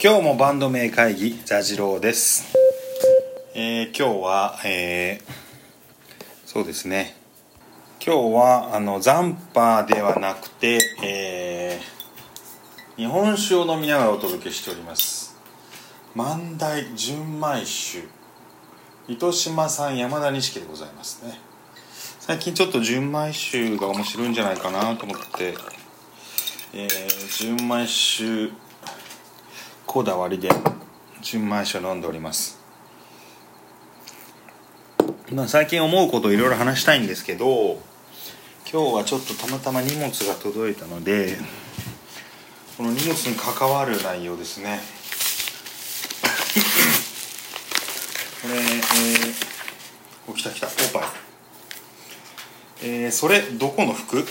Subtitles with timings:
[0.00, 2.54] 今日もバンド名会議座次郎です、
[3.54, 5.38] えー今日は、えー
[6.46, 7.14] そうですね。
[8.04, 15.36] 今日はあの残波ではなくて、えー日本酒を飲みながらお届けしております。
[16.14, 18.08] 万代純米酒。
[19.08, 21.38] 糸島産山田錦でございますね。
[22.20, 25.54] 最近ちょっと純米酒が面白いんじゃないかなと思って、
[26.72, 28.52] えー純米酒
[29.88, 30.50] こだわりで
[31.22, 32.58] 純米酒を飲んでおります。
[35.32, 37.80] まあ最近思うことをいろいろ話したいんですけど
[38.70, 41.38] 今日はちょっとたまたま荷物が届いたので
[42.76, 44.78] この荷物に関わる内容ですね。
[48.42, 51.08] これえー、お来た来たポパイ。
[52.82, 54.22] えー、それどこの服？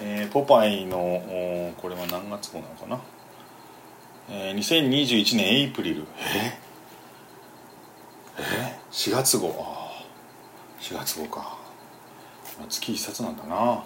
[0.00, 3.00] えーポパイのこれは何月号なのかな、
[4.30, 6.02] えー、2021年エイプリル。
[6.18, 6.58] え
[8.38, 9.54] え4月号。
[9.58, 10.04] あ
[10.80, 11.56] 4月号か。
[12.68, 13.84] 月1冊なんだな。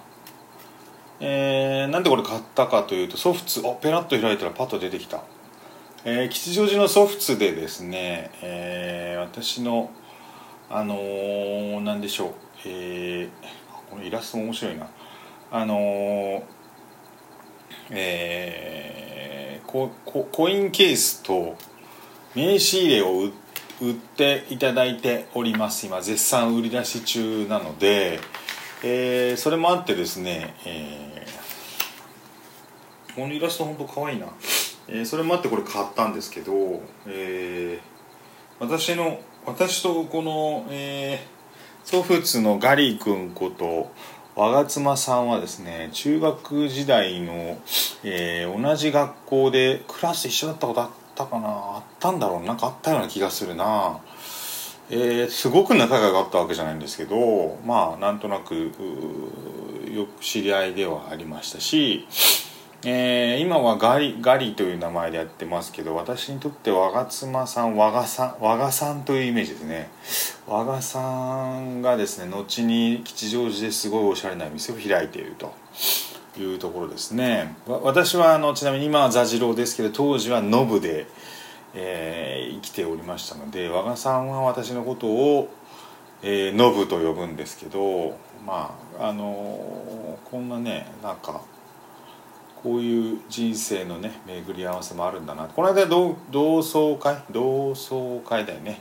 [1.21, 3.63] えー、なんでこれ買ったかというとソフツ。
[3.65, 5.23] あペラッと開いたらパッと出てきた、
[6.05, 9.91] えー吉祥寺のソフツでですね、えー私の
[10.69, 12.35] あのー、なんでしょう。
[12.67, 13.29] えー
[13.91, 14.89] このイラストも面白いな。
[15.53, 16.43] あのー
[17.91, 18.92] えー
[19.73, 21.57] コココインケースと
[22.35, 23.23] 名刺入れを
[23.81, 25.87] 売っていただいております。
[25.87, 28.21] 今絶賛売り出し中なので、
[28.85, 34.27] えーそれもあってですね、えーこのイラスト本当可愛いな、
[34.89, 37.93] えーそれもあってこれ買ったんですけど、えー
[38.61, 43.91] 私の私とこの、えーソフツのガリー君こと
[44.35, 47.59] 我妻さんはですね中学時代の、
[48.03, 54.01] えー同じ学校でクラス一緒だったことあったかなあったんだろうなんかあったような気がするな。
[54.91, 58.73] えーすごく仲が良かったわけじゃないんですけどまあなんとなく
[59.91, 62.07] よく知り合いではありましたし、
[62.85, 69.89] えー今はガリガリという名前でやってますけど私にとって我が妻さん我がさん我がさんというイメージですね。
[70.49, 75.55] 我がさんがですね後に吉祥寺ですごいおしゃれな店を開いていると
[76.41, 77.55] いうところですね。
[77.67, 81.07] 私はあのちなみに今は座次郎ですけど当時はノブで、
[81.75, 85.53] えー生きておりましたので我がさんは私のことを
[86.23, 88.17] えーノブと呼ぶんですけど
[88.47, 91.41] まああのーこんなねなんか
[92.63, 95.45] こういう人生のね巡り合わせもあるんだな。
[95.47, 97.23] この間同同窓会？
[97.31, 98.81] 同窓会だよね、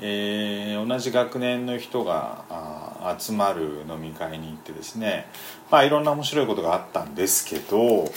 [0.00, 5.26] えー同じ学年の人があ集まる飲み会に行ってですね。
[5.70, 8.10] まあいろんな面白いことがあったんですけど、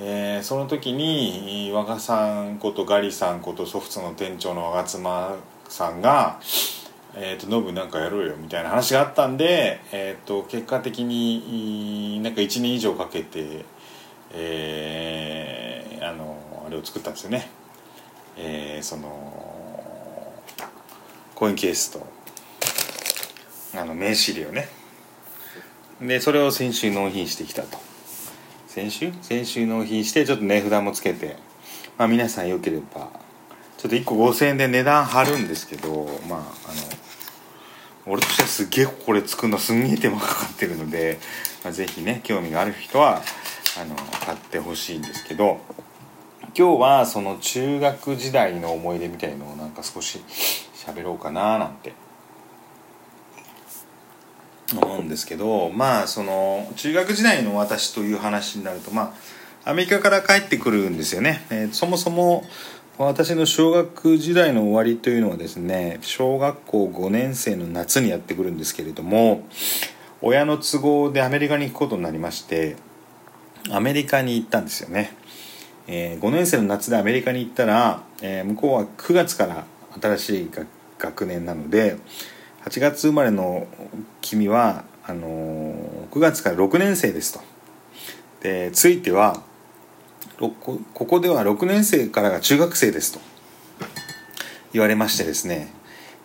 [0.00, 5.36] えーその時に和賀さんことガリさんことソフトの店長の我妻
[5.68, 6.40] さんが
[7.14, 13.64] えー、とノブなんかやろうよみたいな話があったんで、えー、と結果的になんか1年以上かけて、
[14.32, 17.50] えーあのあれを作ったんですよね、
[18.36, 19.40] えーその
[21.34, 22.06] コインケースと
[23.74, 24.68] あの名刺入れをね。
[26.00, 27.78] でそれを先週納品してきたと。
[28.66, 29.12] 先週？
[29.22, 31.36] 先週納品してちょっと値札もつけて、
[31.98, 33.08] まあ、皆さんよければ
[33.78, 36.46] ちょっと1個5000円で値段張るんですけどまああの
[38.06, 41.18] 俺としてはすげえこれ作るのすんげえ手間かかってるので、
[41.64, 43.22] まあ、ぜひね興味がある人は
[43.78, 45.60] あの買ってほしいんですけど
[46.56, 50.20] 今日はその中学時代の思い出みたいのをなんか少し
[50.74, 51.92] 喋ろうかななんて
[54.74, 59.14] 思うんですけどまあその中学時代の私という話になるとま
[59.64, 62.44] あアメリカから帰ってくるんですよね、えーそもそも
[62.98, 69.42] 私の小学時代の終わりというのはですね小学校5年生の夏にやってくるんですけれども
[70.20, 72.76] 親の都合でアメリカに行くことになりまして
[73.70, 75.14] アメリカに行ったんですよね、
[75.86, 79.66] え5年生の夏でアメリカに行ったら、えー向こうは9月から
[80.00, 80.66] 新しい学
[80.98, 81.96] 学年なので
[82.64, 83.66] 8月生まれの
[84.20, 87.40] 君はあのー9月から6年生ですと。
[88.42, 89.42] でついては
[90.38, 90.50] こ
[91.04, 93.20] こでは6年生からが中学生ですと
[94.72, 95.72] 言われましてですね、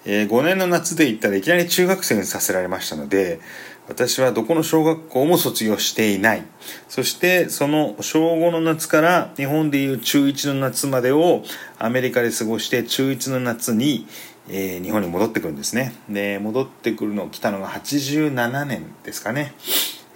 [0.06, 3.40] え5年の夏で行ったらいきなり中学生にさせられましたので
[3.88, 6.44] 私はどこの小学校も卒業していない。
[6.90, 11.44] そしてその小5の夏から日本でいう中1の夏までを
[11.78, 14.08] アメリカで過ごして中1の夏に、
[14.50, 15.94] えー日本に戻ってくるんですね。
[16.10, 19.54] で戻ってくるの来たのが87年ですかね、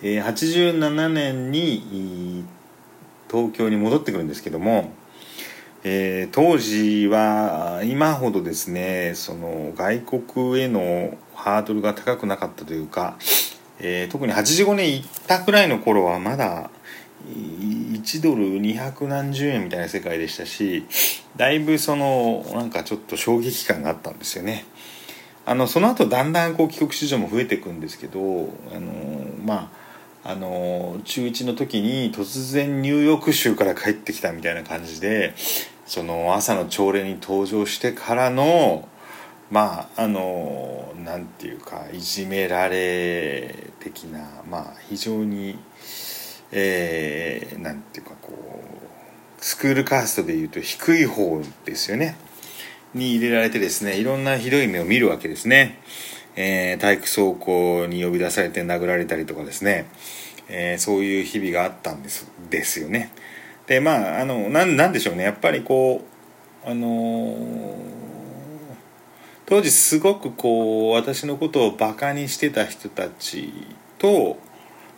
[0.01, 2.45] えー87年に
[3.29, 4.91] 東京に戻ってくるんですけども
[5.83, 13.17] えー、当時は今ほどですねその外国へのハードルが高くなかったというか、
[13.79, 16.69] えー、特に85年行ったくらいの頃はまだ
[17.27, 20.85] 1ドル200何十円みたいな世界でしたし
[21.37, 24.65] だいぶそのなんかちょっと衝撃感があったんですよね。
[25.45, 28.19] あのその後だんだんこう帰国子女も増えていくんですけど
[28.75, 28.91] あの
[29.43, 29.88] まあ
[30.23, 35.33] あの中1の時に突然ニューヨーク州から帰ってきたみたいな感じで
[35.85, 38.87] その朝の朝礼に登場してからの
[39.49, 45.57] まああのなんていうかいじめられ的なまあ非常に
[46.51, 52.17] えー、ていうかこうスクールカーストでいうと低い方ですよね。
[52.93, 55.79] に入れられてですねいろんなひどい目を見るわけですね、
[56.41, 59.89] えー、体育倉庫に呼び出されて殴られたりとかですね、
[60.47, 63.11] えー、そういう日々があったんですですよね。
[63.67, 65.23] でまああのななんでしょうね。
[65.23, 66.01] やっぱりこ
[66.65, 67.35] うあのー、
[69.47, 73.51] 当時すごくこう私のことをバカにしてた人たち
[73.97, 74.37] と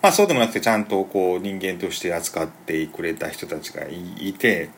[0.04, 4.70] まあそうでもなくてちゃんとこう人間として扱ってくれた人たちがいて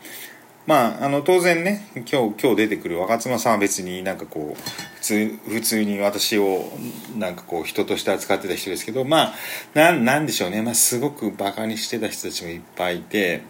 [0.66, 4.62] まあ、あの当然ね今日今日出てくる若妻さんは別になんかこう
[4.96, 6.72] 普通普通に私を
[7.18, 9.34] なんかこう人として扱ってた人ですけどまあ
[9.74, 13.44] ななんでしょうね、まあ、すごくバカにしてた人たちもいっぱいいて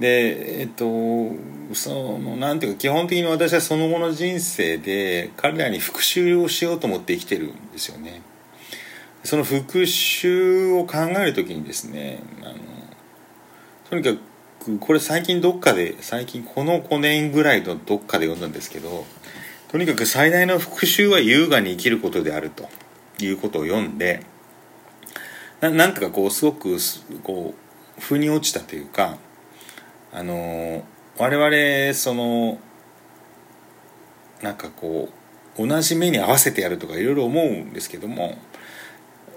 [0.00, 0.84] でえっと
[1.74, 8.22] そのなんていうか基本的に私はその後の人生で彼らに復讐をしようと思って生きてるんですよね。
[9.22, 12.54] その復讐を考える時にですねあの
[13.88, 14.31] とにかく
[14.78, 19.04] これ最近どっかで最近この5年ぐらいのどっかで読んだんですけど
[19.68, 22.68] とにかく最大の復讐は優雅に生きることであると
[23.20, 24.24] いうことを読んで
[25.60, 26.76] なんとかこうすごく
[27.24, 27.54] こ
[27.98, 29.16] う腑に落ちたというか
[30.12, 30.84] あの
[31.18, 32.58] 我々その
[34.42, 35.08] なんかこ
[35.58, 38.36] う同じ目に合わせてやるとかいろいろ思うんですけども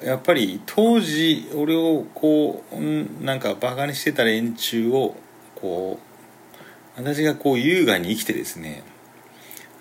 [0.06, 5.16] やっぱり当時俺をこうなんかバカにしてた連中を
[5.56, 8.84] こう私がこう優雅に生きてですね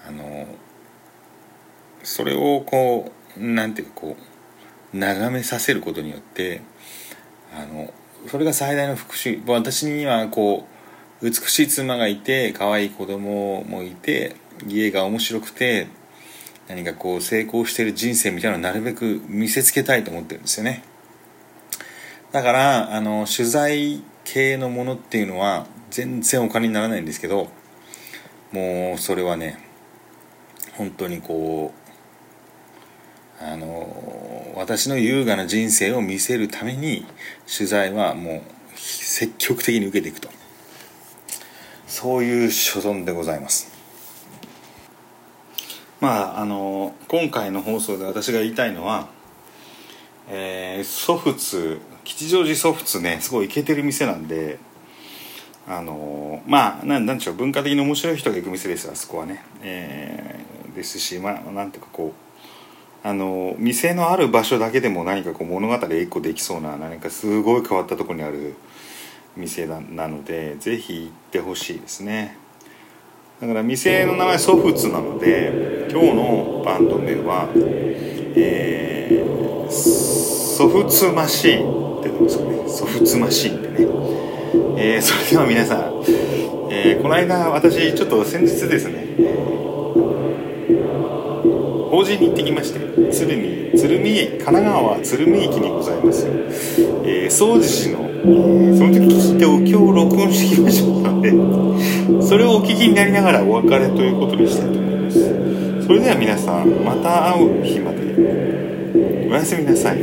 [0.08, 0.46] あの
[2.02, 4.16] それをこうなんていうかこ
[4.94, 6.62] う眺めさせることによって
[7.54, 7.92] あの
[8.26, 9.42] それが最大の復讐。
[9.46, 10.66] 私にはこ
[11.20, 14.36] う美しい妻がいて可愛い子供もいて
[14.66, 15.88] 家が面白くて
[16.68, 20.82] 何かこう成功してる人生みたいなのをなるべく見せつけたいと思ってるんですよね。
[22.32, 27.48] だからあの取材系のものっていうのは全然お金にならないんですけど
[28.50, 29.58] もうそれはね
[30.72, 31.72] 本当にこ
[33.40, 37.06] うあの私の優雅な人生を見せるために
[37.46, 38.42] 取材はもう
[38.74, 40.28] 積極的に受けていくと。
[41.86, 43.73] そういう所存でございます。
[46.04, 49.08] まああの今回の放送で私が言いたいのは、
[50.28, 54.58] えー、ソフツ吉祥寺ソフツねすごいイケてる店なんで
[55.66, 68.56] あのまあなんなんでしょう文化的に面白い人が行く店ですあそこはね、えー、ですしまあなんていうかこうあの店のある場所だけでも何かこう物語一個できそうな何かすごい変わったとこにある
[69.38, 72.43] 店なのでぜひ行ってほしいですね。
[73.44, 77.46] だから店の名前ソフツなので今日のバンド名は、
[78.34, 82.66] えー、ソフツマシーンってどうですかね。
[82.66, 83.76] ソフツマシーンってね、
[84.82, 85.78] えー、それでは皆さん、
[86.72, 89.08] えー、この間私ちょっと先日ですね
[91.90, 92.80] 法事に行ってきまして
[93.12, 101.63] 鶴見鶴見神奈川は鶴見駅にございます、えー、総持寺の、えー、その時聞いてお経を録音してきましたので
[102.22, 105.86] それをお聞きになりながらお別れということにしたいと思います。
[105.86, 109.98] それでは皆さんまた会う日までおやすみなさい。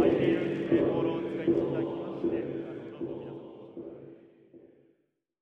[0.00, 0.19] 空い。